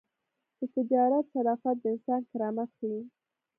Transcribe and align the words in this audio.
د 0.57 0.59
تجارت 0.75 1.25
شرافت 1.33 1.75
د 1.79 1.85
انسان 1.93 2.21
کرامت 2.31 2.69
ښيي. 2.77 3.01